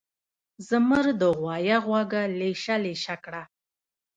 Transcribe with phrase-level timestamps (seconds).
[0.67, 3.41] زمر د غوایه غوږه لېشه لېشه کړه.